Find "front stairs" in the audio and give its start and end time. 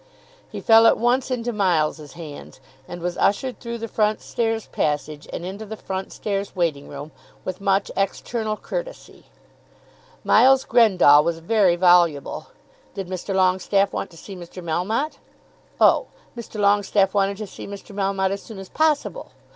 3.87-4.65, 5.77-6.55